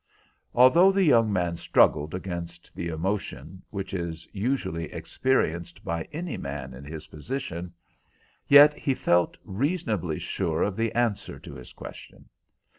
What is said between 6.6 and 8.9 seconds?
in his position, yet